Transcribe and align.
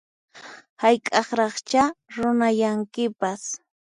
Hayk'aqraqchá 0.81 1.83
runayankipas 2.15 3.41